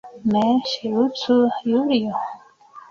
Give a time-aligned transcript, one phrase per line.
[0.35, 1.39] Ne ŝercu,
[1.75, 2.29] Julio.